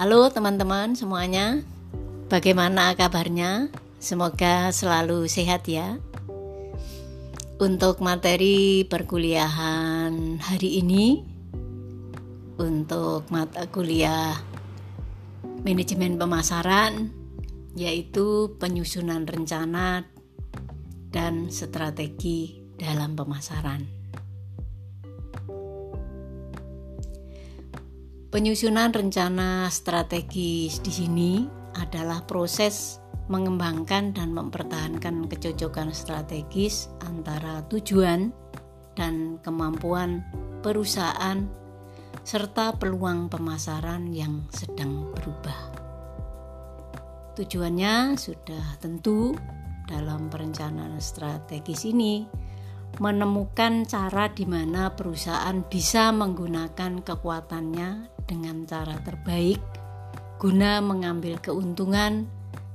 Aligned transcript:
Halo 0.00 0.32
teman-teman 0.32 0.96
semuanya, 0.96 1.60
bagaimana 2.32 2.96
kabarnya? 2.96 3.68
Semoga 4.00 4.72
selalu 4.72 5.28
sehat 5.28 5.68
ya. 5.68 6.00
Untuk 7.60 8.00
materi 8.00 8.88
perkuliahan 8.88 10.40
hari 10.40 10.80
ini, 10.80 11.20
untuk 12.56 13.28
mata 13.28 13.68
kuliah 13.68 14.40
manajemen 15.68 16.16
pemasaran, 16.16 17.12
yaitu 17.76 18.56
penyusunan 18.56 19.28
rencana 19.28 20.08
dan 21.12 21.52
strategi 21.52 22.56
dalam 22.80 23.20
pemasaran. 23.20 23.99
Penyusunan 28.30 28.94
rencana 28.94 29.66
strategis 29.74 30.78
di 30.86 30.92
sini 30.94 31.32
adalah 31.74 32.22
proses 32.22 33.02
mengembangkan 33.26 34.14
dan 34.14 34.30
mempertahankan 34.30 35.26
kecocokan 35.26 35.90
strategis 35.90 36.86
antara 37.02 37.66
tujuan 37.66 38.30
dan 38.94 39.42
kemampuan 39.42 40.22
perusahaan 40.62 41.42
serta 42.22 42.78
peluang 42.78 43.26
pemasaran 43.26 44.14
yang 44.14 44.46
sedang 44.54 45.10
berubah. 45.10 45.74
Tujuannya 47.34 48.14
sudah 48.14 48.78
tentu 48.78 49.34
dalam 49.90 50.30
perencanaan 50.30 51.02
strategis 51.02 51.82
ini 51.82 52.30
menemukan 52.98 53.86
cara 53.86 54.30
di 54.30 54.46
mana 54.46 54.94
perusahaan 54.94 55.62
bisa 55.66 56.10
menggunakan 56.10 57.02
kekuatannya 57.02 58.19
dengan 58.30 58.62
cara 58.62 58.94
terbaik 59.02 59.58
guna 60.38 60.78
mengambil 60.78 61.42
keuntungan 61.42 62.30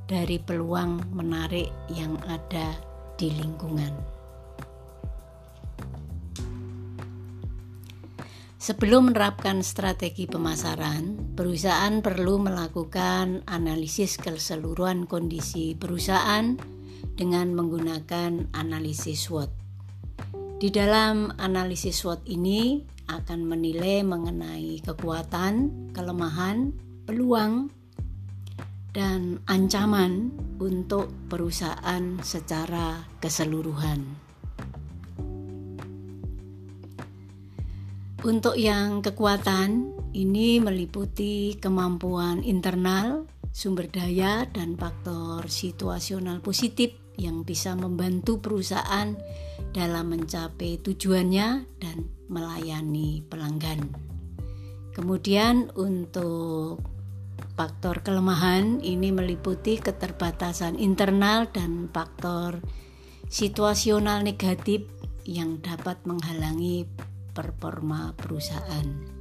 dari 0.06 0.38
peluang 0.38 1.16
menarik 1.16 1.72
yang 1.89 2.20
ada 2.28 2.75
di 3.16 3.31
lingkungan. 3.31 3.95
Sebelum 8.61 9.14
menerapkan 9.14 9.61
strategi 9.61 10.26
pemasaran, 10.26 11.38
perusahaan 11.38 12.02
perlu 12.02 12.42
melakukan 12.42 13.45
analisis 13.45 14.17
keseluruhan 14.17 15.06
kondisi 15.06 15.78
perusahaan 15.78 16.58
dengan 17.14 17.53
menggunakan 17.53 18.50
analisis 18.58 19.30
SWOT. 19.30 19.64
Di 20.56 20.72
dalam 20.72 21.36
analisis 21.36 22.00
SWOT 22.00 22.23
ini, 22.31 22.80
akan 23.11 23.44
menilai 23.44 24.08
mengenai 24.08 24.80
kekuatan, 24.88 25.92
kelemahan, 25.92 26.72
peluang, 27.03 27.67
dan 28.95 29.44
ancaman 29.52 30.31
untuk 30.56 31.11
perusahaan 31.28 32.23
secara 32.23 33.03
keseluruhan. 33.20 34.00
Untuk 38.23 38.56
yang 38.56 39.03
kekuatan, 39.03 39.92
ini 40.16 40.64
meliputi 40.64 41.59
kemampuan 41.59 42.48
internal, 42.48 43.28
sumber 43.52 43.92
daya, 43.92 44.48
dan 44.48 44.80
faktor 44.80 45.52
situasional 45.52 46.39
positif 46.39 47.05
yang 47.16 47.47
bisa 47.47 47.73
membantu 47.73 48.39
perusahaan 48.44 49.16
dalam 49.71 50.05
mencapai 50.11 50.80
tujuannya 50.80 51.67
dan 51.80 51.97
melayani 52.27 53.23
pelanggan. 53.27 53.91
Kemudian 54.95 55.75
untuk 55.75 56.80
faktor 57.59 58.04
kelemahan 58.04 58.80
ini 58.80 59.11
meliputi 59.11 59.80
keterbatasan 59.80 60.80
internal 60.80 61.48
dan 61.52 61.92
faktor 61.92 62.64
situasional 63.27 64.23
negatif 64.23 64.87
yang 65.27 65.59
dapat 65.59 65.99
menghalangi 66.08 66.87
performa 67.36 68.15
perusahaan. 68.15 69.14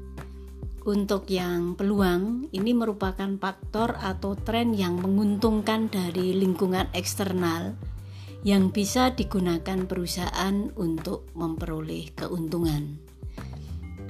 Untuk 0.85 1.33
yang 1.33 1.81
peluang, 1.81 2.53
ini 2.53 2.77
merupakan 2.77 3.41
faktor 3.41 3.97
atau 3.97 4.37
tren 4.37 4.77
yang 4.77 5.01
menguntungkan 5.01 5.89
dari 5.89 6.37
lingkungan 6.37 6.93
eksternal 6.93 7.73
yang 8.45 8.69
bisa 8.69 9.17
digunakan 9.17 9.89
perusahaan 9.89 10.69
untuk 10.77 11.33
memperoleh 11.33 12.13
keuntungan. 12.13 13.01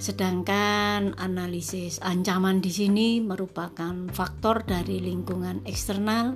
Sedangkan 0.03 1.15
analisis 1.15 2.03
ancaman 2.03 2.59
di 2.59 2.75
sini 2.75 3.23
merupakan 3.23 4.11
faktor 4.11 4.67
dari 4.67 4.99
lingkungan 4.99 5.62
eksternal 5.71 6.35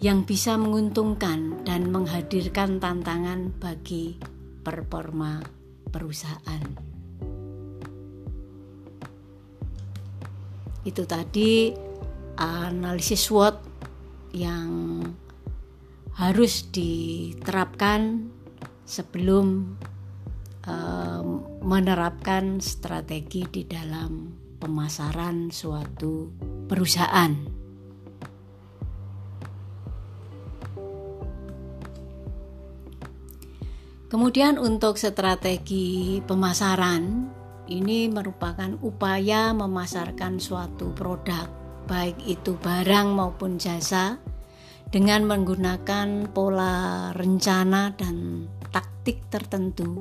yang 0.00 0.24
bisa 0.24 0.56
menguntungkan 0.56 1.60
dan 1.68 1.92
menghadirkan 1.92 2.80
tantangan 2.80 3.52
bagi 3.60 4.16
performa 4.64 5.44
perusahaan. 5.92 6.87
Itu 10.88 11.04
tadi 11.04 11.68
analisis 12.40 13.28
SWOT 13.28 13.56
yang 14.32 15.04
harus 16.16 16.64
diterapkan 16.72 18.32
sebelum 18.88 19.76
uh, 20.64 21.22
menerapkan 21.60 22.64
strategi 22.64 23.44
di 23.44 23.68
dalam 23.68 24.32
pemasaran 24.56 25.52
suatu 25.52 26.32
perusahaan. 26.64 27.60
Kemudian 34.08 34.56
untuk 34.56 34.96
strategi 34.96 36.24
pemasaran 36.24 37.28
ini 37.68 38.08
merupakan 38.08 38.74
upaya 38.80 39.52
memasarkan 39.52 40.40
suatu 40.40 40.90
produk 40.96 41.46
baik 41.88 42.20
itu 42.28 42.56
barang 42.60 43.16
maupun 43.16 43.56
jasa 43.56 44.20
dengan 44.88 45.24
menggunakan 45.24 46.28
pola 46.32 47.08
rencana 47.16 47.92
dan 47.96 48.48
taktik 48.72 49.24
tertentu 49.32 50.00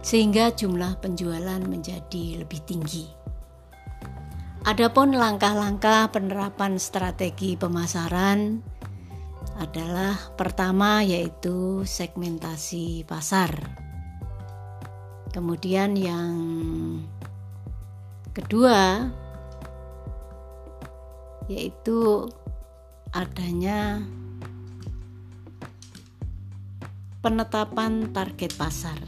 sehingga 0.00 0.52
jumlah 0.52 1.00
penjualan 1.04 1.60
menjadi 1.60 2.44
lebih 2.44 2.60
tinggi. 2.64 3.08
Adapun 4.68 5.16
langkah-langkah 5.16 6.12
penerapan 6.12 6.76
strategi 6.76 7.56
pemasaran 7.56 8.60
adalah 9.58 10.16
pertama 10.36 11.00
yaitu 11.00 11.82
segmentasi 11.88 13.08
pasar. 13.08 13.87
Kemudian 15.38 15.94
yang 15.94 16.34
kedua 18.34 19.06
yaitu 21.46 22.26
adanya 23.14 24.02
penetapan 27.22 28.10
target 28.10 28.50
pasar. 28.58 28.98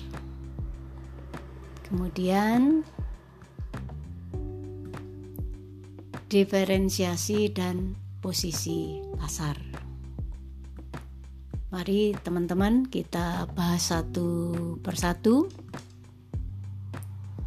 Kemudian 1.90 2.86
diferensiasi 6.30 7.50
dan 7.50 7.98
posisi 8.22 9.02
pasar. 9.18 9.58
Mari 11.74 12.14
teman-teman 12.22 12.86
kita 12.86 13.50
bahas 13.58 13.90
satu 13.90 14.78
persatu 14.78 15.50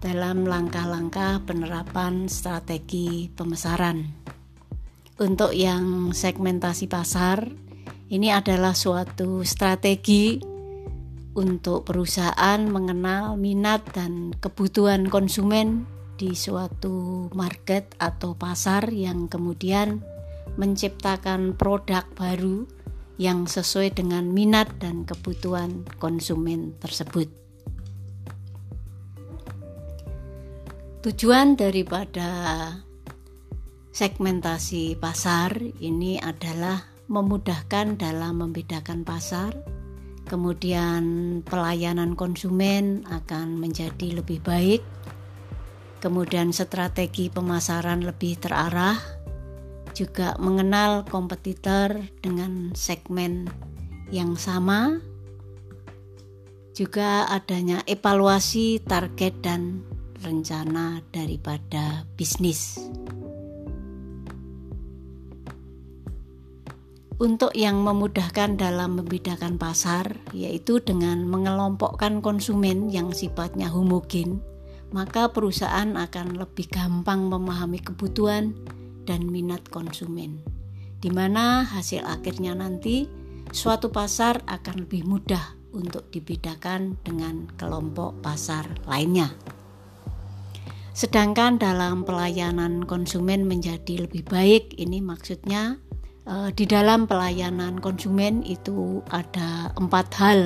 dalam 0.04 0.44
langkah-langkah 0.44 1.48
penerapan 1.48 2.28
strategi 2.28 3.32
pemasaran. 3.32 4.04
Untuk 5.16 5.56
yang 5.56 6.12
segmentasi 6.12 6.92
pasar, 6.92 7.48
ini 8.12 8.28
adalah 8.28 8.76
suatu 8.76 9.48
strategi 9.48 10.44
untuk 11.40 11.88
perusahaan 11.88 12.60
mengenal 12.68 13.40
minat 13.40 13.88
dan 13.96 14.36
kebutuhan 14.36 15.08
konsumen 15.08 15.88
di 16.20 16.36
suatu 16.36 17.32
market 17.32 17.96
atau 17.98 18.36
pasar 18.36 18.92
yang 18.92 19.32
kemudian 19.32 20.04
menciptakan 20.60 21.56
produk 21.56 22.06
baru 22.14 22.68
yang 23.18 23.48
sesuai 23.48 23.96
dengan 23.96 24.30
minat 24.30 24.68
dan 24.84 25.08
kebutuhan 25.08 25.88
konsumen 25.98 26.76
tersebut. 26.84 27.43
Tujuan 31.04 31.60
daripada 31.60 32.32
segmentasi 33.92 34.96
pasar 34.96 35.52
ini 35.84 36.16
adalah 36.16 36.80
memudahkan 37.12 38.00
dalam 38.00 38.40
membedakan 38.40 39.04
pasar, 39.04 39.52
kemudian 40.24 41.04
pelayanan 41.44 42.16
konsumen 42.16 43.04
akan 43.12 43.60
menjadi 43.60 44.24
lebih 44.24 44.40
baik, 44.48 44.80
kemudian 46.00 46.56
strategi 46.56 47.28
pemasaran 47.28 48.08
lebih 48.08 48.40
terarah, 48.40 48.96
juga 49.92 50.40
mengenal 50.40 51.04
kompetitor 51.04 52.00
dengan 52.24 52.72
segmen 52.80 53.52
yang 54.08 54.40
sama, 54.40 55.04
juga 56.72 57.28
adanya 57.28 57.84
evaluasi 57.92 58.80
target 58.88 59.36
dan 59.44 59.84
rencana 60.24 61.04
daripada 61.12 62.08
bisnis. 62.16 62.80
Untuk 67.22 67.54
yang 67.54 67.86
memudahkan 67.86 68.58
dalam 68.58 69.00
membedakan 69.00 69.62
pasar, 69.62 70.18
yaitu 70.34 70.82
dengan 70.82 71.24
mengelompokkan 71.30 72.20
konsumen 72.26 72.90
yang 72.90 73.14
sifatnya 73.14 73.70
homogen, 73.70 74.42
maka 74.90 75.30
perusahaan 75.30 75.94
akan 75.94 76.42
lebih 76.42 76.68
gampang 76.74 77.30
memahami 77.30 77.80
kebutuhan 77.80 78.58
dan 79.06 79.30
minat 79.30 79.62
konsumen, 79.70 80.42
di 81.00 81.14
mana 81.14 81.64
hasil 81.64 82.04
akhirnya 82.04 82.58
nanti 82.58 83.06
suatu 83.54 83.94
pasar 83.94 84.42
akan 84.50 84.84
lebih 84.84 85.06
mudah 85.06 85.54
untuk 85.74 86.10
dibedakan 86.14 86.98
dengan 87.02 87.50
kelompok 87.58 88.22
pasar 88.22 88.66
lainnya. 88.86 89.34
Sedangkan 90.94 91.58
dalam 91.58 92.06
pelayanan 92.06 92.86
konsumen 92.86 93.50
menjadi 93.50 94.06
lebih 94.06 94.30
baik, 94.30 94.78
ini 94.78 95.02
maksudnya 95.02 95.82
eh, 96.30 96.54
di 96.54 96.70
dalam 96.70 97.10
pelayanan 97.10 97.82
konsumen 97.82 98.46
itu 98.46 99.02
ada 99.10 99.74
empat 99.74 100.08
hal 100.22 100.40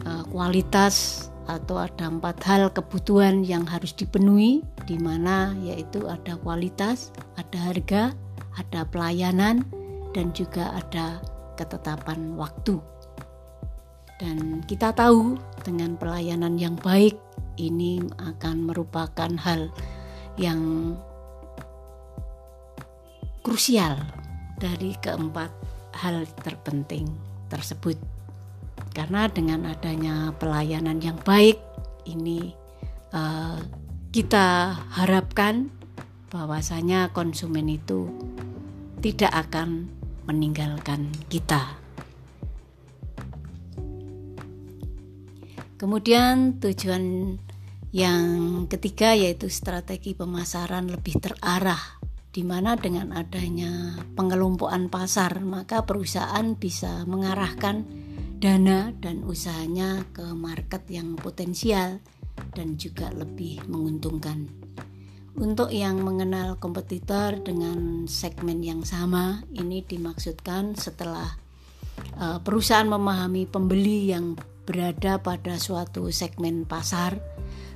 eh, 0.00 0.24
kualitas 0.32 1.28
atau 1.44 1.76
ada 1.76 2.08
empat 2.08 2.40
hal 2.48 2.72
kebutuhan 2.72 3.44
yang 3.44 3.68
harus 3.68 3.92
dipenuhi 3.92 4.64
di 4.88 4.96
mana 4.96 5.52
yaitu 5.60 6.08
ada 6.08 6.40
kualitas, 6.40 7.12
ada 7.36 7.58
harga, 7.68 8.16
ada 8.56 8.88
pelayanan 8.88 9.60
dan 10.16 10.32
juga 10.32 10.72
ada 10.72 11.20
ketetapan 11.60 12.32
waktu. 12.40 12.80
Dan 14.16 14.64
kita 14.64 14.96
tahu 14.96 15.36
dengan 15.68 16.00
pelayanan 16.00 16.56
yang 16.56 16.80
baik 16.80 17.18
ini 17.56 18.02
akan 18.18 18.66
merupakan 18.70 19.30
hal 19.40 19.70
yang 20.34 20.94
krusial 23.44 24.00
dari 24.58 24.96
keempat 24.98 25.50
hal 25.94 26.26
terpenting 26.42 27.06
tersebut. 27.52 28.00
Karena 28.94 29.26
dengan 29.26 29.66
adanya 29.68 30.32
pelayanan 30.38 31.02
yang 31.02 31.18
baik 31.22 31.58
ini 32.06 32.54
uh, 33.14 33.58
kita 34.14 34.78
harapkan 34.94 35.70
bahwasanya 36.30 37.10
konsumen 37.14 37.70
itu 37.70 38.10
tidak 39.02 39.30
akan 39.34 39.90
meninggalkan 40.24 41.12
kita. 41.28 41.78
Kemudian 45.74 46.62
tujuan 46.64 47.36
yang 47.94 48.66
ketiga 48.66 49.14
yaitu 49.14 49.46
strategi 49.46 50.18
pemasaran 50.18 50.90
lebih 50.90 51.14
terarah 51.22 52.02
di 52.34 52.42
mana 52.42 52.74
dengan 52.74 53.14
adanya 53.14 53.94
pengelompokan 54.18 54.90
pasar 54.90 55.38
maka 55.46 55.86
perusahaan 55.86 56.58
bisa 56.58 57.06
mengarahkan 57.06 57.86
dana 58.42 58.90
dan 58.98 59.22
usahanya 59.22 60.02
ke 60.10 60.26
market 60.34 60.82
yang 60.90 61.14
potensial 61.14 62.02
dan 62.58 62.74
juga 62.74 63.14
lebih 63.14 63.62
menguntungkan. 63.70 64.50
Untuk 65.38 65.70
yang 65.70 66.02
mengenal 66.02 66.58
kompetitor 66.58 67.38
dengan 67.42 68.10
segmen 68.10 68.58
yang 68.62 68.82
sama, 68.82 69.42
ini 69.54 69.86
dimaksudkan 69.86 70.74
setelah 70.74 71.38
uh, 72.18 72.38
perusahaan 72.42 72.86
memahami 72.86 73.46
pembeli 73.46 74.10
yang 74.10 74.34
berada 74.66 75.18
pada 75.22 75.58
suatu 75.58 76.10
segmen 76.10 76.66
pasar 76.66 77.18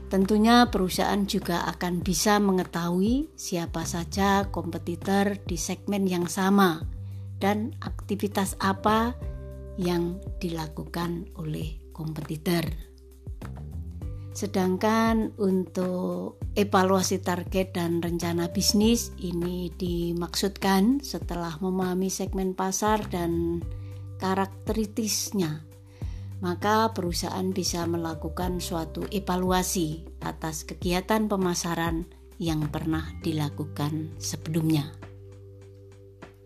Tentunya 0.08 0.72
perusahaan 0.72 1.20
juga 1.28 1.68
akan 1.68 2.00
bisa 2.00 2.40
mengetahui 2.40 3.28
siapa 3.36 3.84
saja 3.84 4.48
kompetitor 4.48 5.36
di 5.44 5.60
segmen 5.60 6.08
yang 6.08 6.24
sama 6.32 6.80
dan 7.36 7.76
aktivitas 7.84 8.56
apa 8.56 9.12
yang 9.76 10.16
dilakukan 10.40 11.28
oleh 11.36 11.76
kompetitor. 11.92 12.64
Sedangkan 14.32 15.36
untuk 15.36 16.40
evaluasi 16.56 17.20
target 17.20 17.76
dan 17.76 18.00
rencana 18.00 18.48
bisnis 18.48 19.12
ini 19.20 19.68
dimaksudkan 19.76 21.04
setelah 21.04 21.60
memahami 21.60 22.08
segmen 22.08 22.56
pasar 22.56 23.04
dan 23.12 23.60
karakteristiknya 24.16 25.67
maka 26.38 26.94
perusahaan 26.94 27.50
bisa 27.50 27.82
melakukan 27.90 28.62
suatu 28.62 29.06
evaluasi 29.10 30.06
atas 30.22 30.62
kegiatan 30.62 31.26
pemasaran 31.26 32.06
yang 32.38 32.70
pernah 32.70 33.02
dilakukan 33.26 34.14
sebelumnya. 34.22 34.94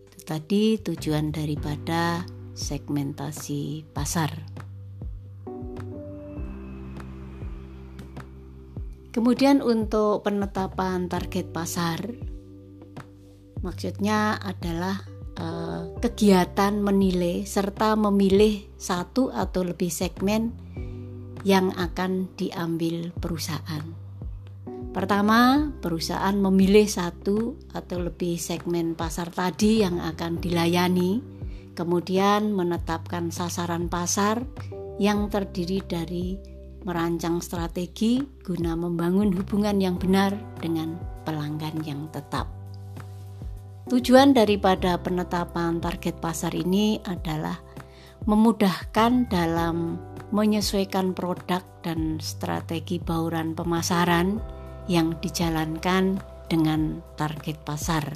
Itu 0.09 0.19
tadi 0.25 0.81
tujuan 0.81 1.29
daripada 1.29 2.25
segmentasi 2.57 3.85
pasar. 3.93 4.33
Kemudian 9.13 9.61
untuk 9.61 10.25
penetapan 10.25 11.05
target 11.05 11.53
pasar 11.53 12.01
maksudnya 13.61 14.41
adalah 14.41 15.05
Eh, 15.33 15.72
kegiatan 16.03 16.83
menilai 16.83 17.47
serta 17.47 17.95
memilih 17.95 18.67
satu 18.75 19.31
atau 19.31 19.63
lebih 19.63 19.87
segmen 19.87 20.51
yang 21.47 21.71
akan 21.79 22.27
diambil 22.35 23.15
perusahaan. 23.23 23.87
Pertama, 24.91 25.71
perusahaan 25.79 26.35
memilih 26.35 26.91
satu 26.91 27.55
atau 27.71 28.03
lebih 28.03 28.35
segmen 28.35 28.99
pasar 28.99 29.31
tadi 29.31 29.79
yang 29.79 30.03
akan 30.03 30.43
dilayani, 30.43 31.23
kemudian 31.71 32.51
menetapkan 32.51 33.31
sasaran 33.31 33.87
pasar 33.87 34.43
yang 34.99 35.31
terdiri 35.31 35.87
dari 35.87 36.35
merancang 36.83 37.39
strategi 37.39 38.19
guna 38.43 38.75
membangun 38.75 39.31
hubungan 39.31 39.79
yang 39.79 39.95
benar 39.95 40.35
dengan 40.59 40.99
pelanggan 41.23 41.79
yang 41.87 42.11
tetap. 42.11 42.62
Tujuan 43.83 44.31
daripada 44.31 44.95
penetapan 44.95 45.83
target 45.83 46.15
pasar 46.23 46.55
ini 46.55 47.03
adalah 47.03 47.59
memudahkan 48.23 49.27
dalam 49.27 49.99
menyesuaikan 50.31 51.11
produk 51.11 51.59
dan 51.83 52.15
strategi 52.23 53.03
bauran 53.03 53.51
pemasaran 53.51 54.39
yang 54.87 55.19
dijalankan 55.19 56.23
dengan 56.47 57.03
target 57.19 57.59
pasar. 57.67 58.07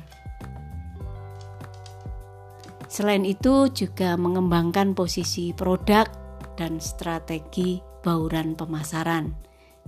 Selain 2.88 3.28
itu, 3.28 3.68
juga 3.68 4.16
mengembangkan 4.16 4.96
posisi 4.96 5.52
produk 5.52 6.08
dan 6.56 6.80
strategi 6.80 7.84
bauran 8.00 8.56
pemasaran, 8.56 9.36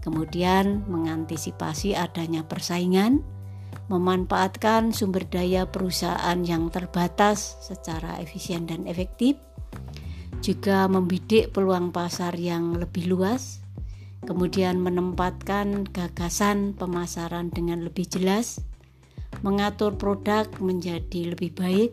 kemudian 0.04 0.84
mengantisipasi 0.92 1.96
adanya 1.96 2.44
persaingan 2.44 3.24
memanfaatkan 3.90 4.94
sumber 4.94 5.26
daya 5.26 5.66
perusahaan 5.66 6.38
yang 6.46 6.70
terbatas 6.70 7.58
secara 7.66 8.22
efisien 8.22 8.70
dan 8.70 8.86
efektif, 8.86 9.36
juga 10.40 10.86
membidik 10.86 11.52
peluang 11.52 11.90
pasar 11.90 12.38
yang 12.38 12.78
lebih 12.78 13.10
luas, 13.10 13.60
kemudian 14.24 14.80
menempatkan 14.80 15.90
gagasan 15.90 16.78
pemasaran 16.78 17.50
dengan 17.50 17.82
lebih 17.84 18.08
jelas, 18.08 18.62
mengatur 19.42 19.98
produk 19.98 20.46
menjadi 20.62 21.34
lebih 21.34 21.58
baik, 21.58 21.92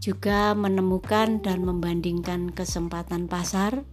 juga 0.00 0.56
menemukan 0.56 1.44
dan 1.44 1.60
membandingkan 1.60 2.56
kesempatan 2.56 3.28
pasar, 3.28 3.84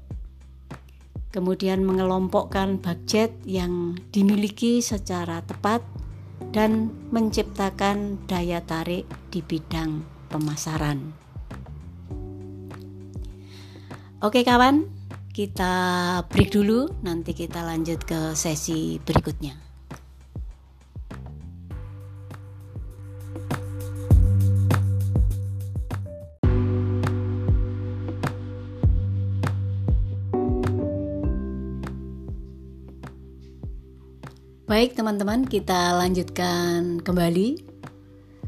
kemudian 1.35 1.83
mengelompokkan 1.83 2.79
budget 2.79 3.35
yang 3.43 3.99
dimiliki 4.15 4.79
secara 4.79 5.43
tepat 5.43 5.83
dan 6.55 6.89
menciptakan 7.11 8.23
daya 8.25 8.63
tarik 8.63 9.05
di 9.29 9.43
bidang 9.43 10.01
pemasaran. 10.31 11.13
Oke 14.17 14.41
kawan, 14.41 14.89
kita 15.29 15.73
break 16.33 16.49
dulu, 16.49 16.89
nanti 17.05 17.37
kita 17.37 17.61
lanjut 17.61 18.01
ke 18.01 18.33
sesi 18.33 18.97
berikutnya. 18.97 19.66
Baik 34.67 34.99
teman-teman, 34.99 35.47
kita 35.47 35.95
lanjutkan 35.95 36.99
kembali. 36.99 37.55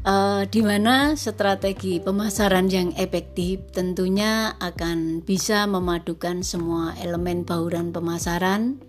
uh, 0.04 0.44
di 0.44 0.60
mana 0.60 1.16
strategi 1.16 1.96
pemasaran 1.96 2.68
yang 2.68 2.92
efektif 3.00 3.64
tentunya 3.72 4.52
akan 4.60 5.24
bisa 5.24 5.64
memadukan 5.64 6.44
semua 6.44 6.92
elemen 7.00 7.48
bauran 7.48 7.88
pemasaran 7.88 8.84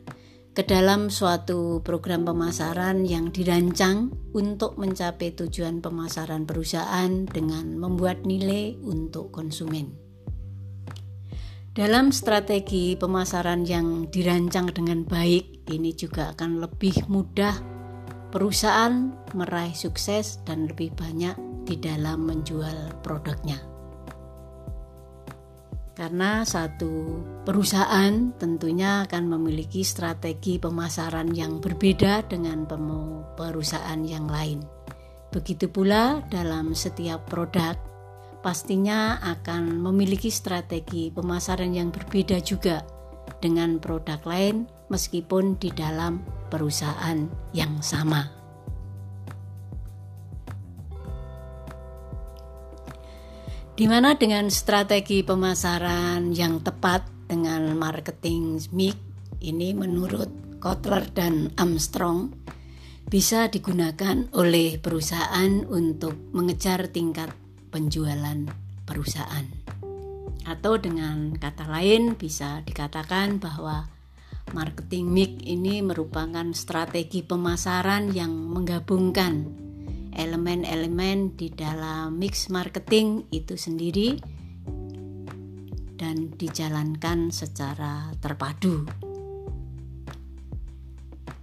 ke 0.51 0.67
dalam 0.67 1.07
suatu 1.07 1.79
program 1.87 2.27
pemasaran 2.27 3.07
yang 3.07 3.31
dirancang 3.31 4.11
untuk 4.35 4.75
mencapai 4.75 5.31
tujuan 5.31 5.79
pemasaran 5.79 6.43
perusahaan 6.43 7.23
dengan 7.31 7.79
membuat 7.79 8.27
nilai 8.27 8.75
untuk 8.83 9.31
konsumen. 9.31 10.00
Dalam 11.71 12.11
strategi 12.11 12.99
pemasaran 12.99 13.63
yang 13.63 14.11
dirancang 14.11 14.75
dengan 14.75 15.07
baik, 15.07 15.71
ini 15.71 15.95
juga 15.95 16.35
akan 16.35 16.59
lebih 16.59 17.07
mudah 17.07 17.55
perusahaan 18.27 19.15
meraih 19.31 19.71
sukses 19.71 20.43
dan 20.43 20.67
lebih 20.67 20.91
banyak 20.91 21.31
di 21.63 21.79
dalam 21.79 22.27
menjual 22.27 22.99
produknya. 22.99 23.55
Karena 25.95 26.43
satu 26.43 27.23
perusahaan 27.47 28.35
tentunya 28.35 29.07
akan 29.07 29.31
memiliki 29.31 29.87
strategi 29.87 30.59
pemasaran 30.59 31.31
yang 31.31 31.63
berbeda 31.63 32.27
dengan 32.27 32.67
perusahaan 33.39 34.03
yang 34.03 34.27
lain. 34.27 34.59
Begitu 35.31 35.71
pula 35.71 36.19
dalam 36.27 36.75
setiap 36.75 37.31
produk 37.31 37.90
pastinya 38.41 39.21
akan 39.21 39.79
memiliki 39.79 40.33
strategi 40.33 41.13
pemasaran 41.13 41.71
yang 41.71 41.93
berbeda 41.93 42.41
juga 42.41 42.83
dengan 43.39 43.77
produk 43.77 44.19
lain 44.25 44.65
meskipun 44.89 45.57
di 45.61 45.71
dalam 45.71 46.19
perusahaan 46.49 47.29
yang 47.55 47.79
sama. 47.79 48.41
di 53.81 53.89
mana 53.89 54.13
dengan 54.13 54.45
strategi 54.53 55.25
pemasaran 55.25 56.29
yang 56.37 56.61
tepat 56.61 57.01
dengan 57.25 57.73
marketing 57.73 58.61
mix 58.69 58.93
ini 59.41 59.73
menurut 59.73 60.29
Kotler 60.61 61.09
dan 61.09 61.49
Armstrong 61.57 62.29
bisa 63.09 63.49
digunakan 63.49 64.29
oleh 64.37 64.77
perusahaan 64.77 65.65
untuk 65.65 66.13
mengejar 66.29 66.93
tingkat 66.93 67.33
penjualan 67.71 68.45
perusahaan. 68.85 69.47
Atau 70.43 70.77
dengan 70.77 71.33
kata 71.33 71.71
lain 71.71 72.19
bisa 72.19 72.61
dikatakan 72.67 73.39
bahwa 73.39 73.87
marketing 74.51 75.05
mix 75.07 75.31
ini 75.47 75.79
merupakan 75.79 76.45
strategi 76.51 77.23
pemasaran 77.23 78.11
yang 78.11 78.33
menggabungkan 78.51 79.47
elemen-elemen 80.11 81.39
di 81.39 81.47
dalam 81.49 82.19
mix 82.19 82.51
marketing 82.51 83.31
itu 83.31 83.55
sendiri 83.55 84.19
dan 85.95 86.33
dijalankan 86.35 87.31
secara 87.31 88.11
terpadu. 88.19 89.00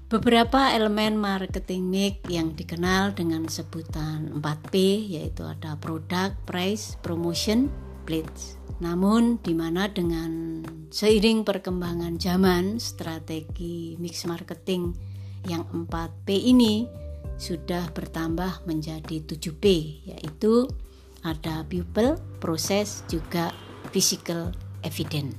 Beberapa 0.08 0.72
elemen 0.72 1.20
marketing 1.20 1.84
mix 1.84 2.24
yang 2.32 2.56
dikenal 2.56 3.12
dengan 3.12 3.44
sebutan 3.44 4.40
4P 4.40 5.04
yaitu 5.04 5.44
ada 5.44 5.76
product, 5.76 6.48
price, 6.48 6.96
promotion, 7.04 7.68
place. 8.08 8.56
Namun 8.80 9.36
di 9.44 9.52
mana 9.52 9.84
dengan 9.92 10.64
seiring 10.88 11.44
perkembangan 11.44 12.16
zaman 12.16 12.80
strategi 12.80 14.00
mix 14.00 14.24
marketing 14.24 14.96
yang 15.44 15.68
4P 15.68 16.28
ini 16.56 16.88
sudah 17.36 17.92
bertambah 17.92 18.64
menjadi 18.64 19.20
7P 19.28 19.64
yaitu 20.08 20.72
ada 21.20 21.68
people, 21.68 22.16
proses 22.40 23.04
juga 23.12 23.52
physical 23.92 24.56
evidence. 24.80 25.36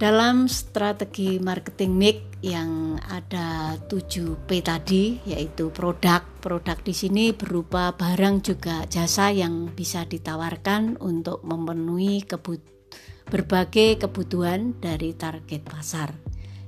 Dalam 0.00 0.48
strategi 0.48 1.36
marketing 1.36 1.92
mix 1.92 2.16
yang 2.40 2.96
ada 3.04 3.76
7P 3.84 4.48
tadi 4.64 5.20
yaitu 5.28 5.68
produk. 5.68 6.24
Produk 6.40 6.80
di 6.80 6.96
sini 6.96 7.36
berupa 7.36 7.92
barang 7.92 8.40
juga 8.40 8.88
jasa 8.88 9.28
yang 9.28 9.68
bisa 9.76 10.08
ditawarkan 10.08 10.96
untuk 11.04 11.44
memenuhi 11.44 12.24
kebutuhan 12.24 12.80
berbagai 13.30 14.02
kebutuhan 14.02 14.74
dari 14.82 15.14
target 15.14 15.62
pasar 15.62 16.10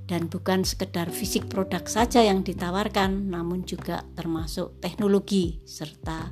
dan 0.06 0.30
bukan 0.30 0.62
sekedar 0.62 1.10
fisik 1.10 1.50
produk 1.50 1.82
saja 1.90 2.22
yang 2.22 2.46
ditawarkan 2.46 3.34
namun 3.34 3.66
juga 3.66 4.06
termasuk 4.14 4.78
teknologi 4.78 5.58
serta 5.66 6.30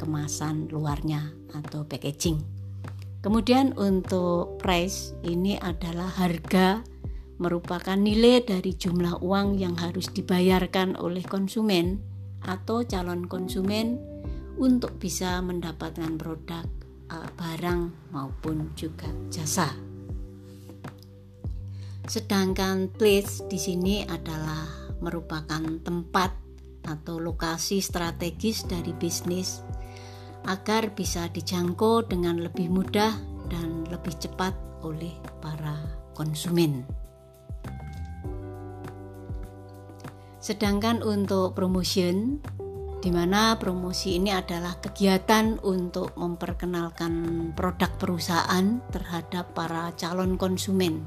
kemasan 0.00 0.72
luarnya 0.72 1.36
atau 1.52 1.84
packaging. 1.84 2.57
Kemudian 3.18 3.74
untuk 3.74 4.62
price 4.62 5.14
ini 5.26 5.58
adalah 5.58 6.06
harga 6.06 6.86
merupakan 7.38 7.98
nilai 7.98 8.42
dari 8.42 8.74
jumlah 8.74 9.22
uang 9.22 9.58
yang 9.58 9.74
harus 9.78 10.10
dibayarkan 10.10 10.98
oleh 10.98 11.22
konsumen 11.22 12.02
atau 12.42 12.86
calon 12.86 13.26
konsumen 13.26 13.98
untuk 14.58 14.98
bisa 14.98 15.38
mendapatkan 15.42 16.18
produk 16.18 16.66
uh, 17.10 17.30
barang 17.38 18.10
maupun 18.10 18.74
juga 18.74 19.06
jasa. 19.30 19.70
Sedangkan 22.06 22.90
place 22.90 23.44
di 23.46 23.58
sini 23.58 24.02
adalah 24.02 24.66
merupakan 24.98 25.62
tempat 25.82 26.34
atau 26.88 27.20
lokasi 27.20 27.84
strategis 27.84 28.64
dari 28.64 28.96
bisnis 28.96 29.62
agar 30.48 30.96
bisa 30.96 31.28
dijangkau 31.28 32.08
dengan 32.08 32.40
lebih 32.40 32.72
mudah 32.72 33.12
dan 33.52 33.84
lebih 33.92 34.16
cepat 34.16 34.56
oleh 34.80 35.12
para 35.44 35.76
konsumen. 36.16 36.88
Sedangkan 40.40 41.04
untuk 41.04 41.52
promotion 41.52 42.40
di 42.98 43.14
mana 43.14 43.54
promosi 43.60 44.16
ini 44.16 44.32
adalah 44.32 44.80
kegiatan 44.80 45.60
untuk 45.60 46.16
memperkenalkan 46.16 47.12
produk 47.52 47.92
perusahaan 48.00 48.80
terhadap 48.90 49.52
para 49.52 49.92
calon 49.94 50.40
konsumen. 50.40 51.04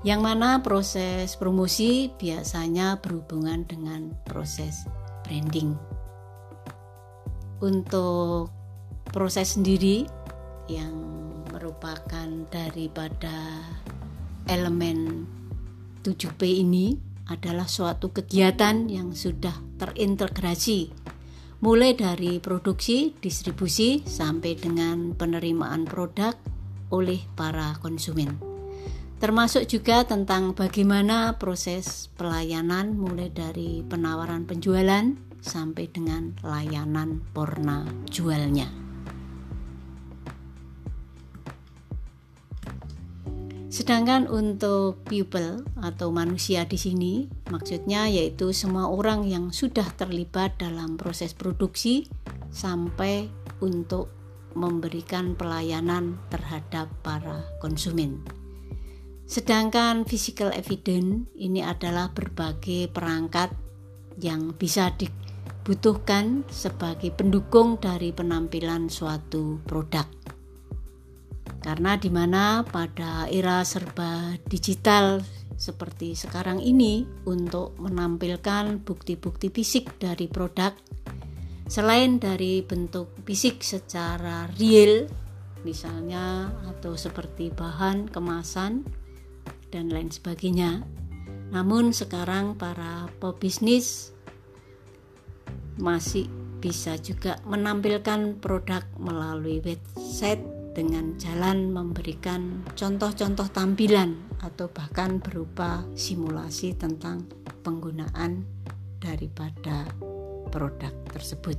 Yang 0.00 0.20
mana 0.24 0.64
proses 0.64 1.36
promosi 1.36 2.08
biasanya 2.16 3.02
berhubungan 3.04 3.68
dengan 3.68 4.16
proses 4.24 4.88
branding. 5.28 5.89
Untuk 7.60 8.48
proses 9.12 9.60
sendiri 9.60 10.08
yang 10.72 10.96
merupakan 11.52 12.28
daripada 12.48 13.60
elemen 14.48 15.28
7P 16.00 16.40
ini 16.64 16.96
adalah 17.28 17.68
suatu 17.68 18.10
kegiatan 18.10 18.88
yang 18.88 19.12
sudah 19.12 19.52
terintegrasi 19.76 20.90
mulai 21.60 21.92
dari 21.92 22.40
produksi, 22.40 23.12
distribusi 23.20 24.00
sampai 24.08 24.56
dengan 24.56 25.12
penerimaan 25.12 25.84
produk 25.84 26.32
oleh 26.88 27.20
para 27.36 27.76
konsumen. 27.84 28.40
Termasuk 29.20 29.68
juga 29.68 30.08
tentang 30.08 30.56
bagaimana 30.56 31.36
proses 31.36 32.08
pelayanan 32.16 32.96
mulai 32.96 33.28
dari 33.28 33.84
penawaran 33.84 34.48
penjualan 34.48 35.12
sampai 35.40 35.88
dengan 35.88 36.36
layanan 36.44 37.24
porna 37.32 37.88
jualnya. 38.08 38.68
Sedangkan 43.70 44.26
untuk 44.26 45.00
people 45.06 45.62
atau 45.78 46.10
manusia 46.10 46.66
di 46.66 46.74
sini 46.74 47.30
maksudnya 47.48 48.10
yaitu 48.10 48.50
semua 48.50 48.90
orang 48.90 49.24
yang 49.24 49.54
sudah 49.54 49.86
terlibat 49.94 50.58
dalam 50.58 50.98
proses 50.98 51.32
produksi 51.32 52.10
sampai 52.50 53.30
untuk 53.62 54.10
memberikan 54.58 55.38
pelayanan 55.38 56.18
terhadap 56.34 56.90
para 57.06 57.46
konsumen. 57.62 58.20
Sedangkan 59.30 60.02
physical 60.02 60.50
evidence 60.50 61.30
ini 61.38 61.62
adalah 61.62 62.10
berbagai 62.10 62.90
perangkat 62.90 63.54
yang 64.18 64.50
bisa 64.58 64.90
dibutuhkan 65.60 66.40
sebagai 66.48 67.12
pendukung 67.12 67.76
dari 67.76 68.16
penampilan 68.16 68.88
suatu 68.88 69.60
produk. 69.68 70.08
Karena 71.60 72.00
di 72.00 72.08
mana 72.08 72.64
pada 72.64 73.28
era 73.28 73.60
serba 73.68 74.32
digital 74.48 75.20
seperti 75.60 76.16
sekarang 76.16 76.64
ini 76.64 77.04
untuk 77.28 77.76
menampilkan 77.76 78.80
bukti-bukti 78.80 79.52
fisik 79.52 80.00
dari 80.00 80.24
produk 80.24 80.72
selain 81.68 82.16
dari 82.16 82.64
bentuk 82.64 83.12
fisik 83.28 83.60
secara 83.60 84.48
real 84.56 85.04
misalnya 85.60 86.48
atau 86.64 86.96
seperti 86.96 87.52
bahan 87.52 88.08
kemasan 88.08 88.88
dan 89.68 89.92
lain 89.92 90.08
sebagainya. 90.08 90.80
Namun 91.52 91.92
sekarang 91.92 92.56
para 92.56 93.12
pebisnis 93.20 94.16
masih 95.78 96.26
bisa 96.60 96.96
juga 97.00 97.40
menampilkan 97.48 98.36
produk 98.42 98.84
melalui 99.00 99.64
website 99.64 100.44
dengan 100.76 101.18
jalan 101.18 101.74
memberikan 101.74 102.62
contoh-contoh 102.78 103.48
tampilan 103.50 104.14
atau 104.40 104.70
bahkan 104.70 105.18
berupa 105.18 105.82
simulasi 105.98 106.76
tentang 106.78 107.26
penggunaan 107.66 108.46
daripada 109.02 109.88
produk 110.52 110.92
tersebut. 111.10 111.58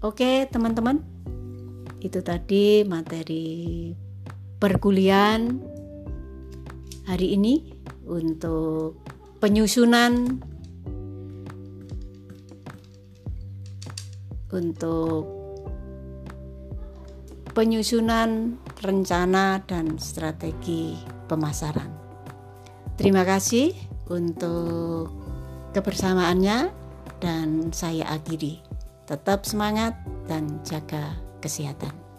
Oke, 0.00 0.48
teman-teman. 0.48 1.04
Itu 2.00 2.24
tadi 2.24 2.80
materi 2.88 3.92
perkuliahan 4.56 5.60
hari 7.04 7.36
ini 7.36 7.68
untuk 8.08 8.96
penyusunan 9.44 10.40
untuk 14.50 15.26
penyusunan 17.54 18.58
rencana 18.80 19.62
dan 19.66 19.98
strategi 19.98 20.94
pemasaran. 21.26 21.90
Terima 22.94 23.24
kasih 23.24 23.74
untuk 24.10 25.10
kebersamaannya 25.72 26.70
dan 27.22 27.70
saya 27.70 28.10
akhiri. 28.10 28.60
Tetap 29.06 29.42
semangat 29.46 29.98
dan 30.30 30.62
jaga 30.62 31.18
kesehatan. 31.42 32.09